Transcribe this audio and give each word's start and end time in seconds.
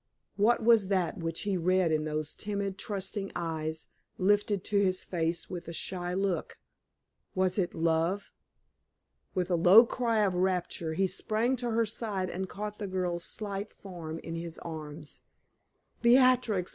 What 0.35 0.63
was 0.63 0.87
that 0.87 1.19
which 1.19 1.41
he 1.41 1.57
read 1.57 1.91
in 1.91 2.05
those 2.05 2.33
timid, 2.33 2.79
trusting 2.79 3.31
eyes 3.35 3.85
lifted 4.17 4.63
to 4.63 4.79
his 4.83 5.03
face 5.03 5.47
with 5.47 5.67
a 5.67 5.73
shy 5.73 6.15
look? 6.15 6.57
Was 7.35 7.59
it 7.59 7.75
love? 7.75 8.31
With 9.35 9.51
a 9.51 9.55
low 9.55 9.85
cry 9.85 10.23
of 10.25 10.33
rapture, 10.33 10.95
he 10.95 11.05
sprang 11.05 11.55
to 11.57 11.69
her 11.69 11.85
side 11.85 12.31
and 12.31 12.49
caught 12.49 12.79
the 12.79 12.87
girl's 12.87 13.25
slight 13.25 13.73
form 13.75 14.17
in 14.23 14.33
his 14.33 14.57
arms. 14.57 15.21
"Beatrix! 16.01 16.69